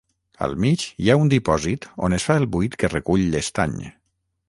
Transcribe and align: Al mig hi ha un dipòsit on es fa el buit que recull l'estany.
Al 0.45 0.55
mig 0.63 0.85
hi 1.03 1.11
ha 1.11 1.17
un 1.25 1.29
dipòsit 1.35 1.87
on 2.09 2.19
es 2.19 2.27
fa 2.31 2.41
el 2.43 2.51
buit 2.57 2.81
que 2.85 2.93
recull 2.97 3.29
l'estany. 3.37 3.81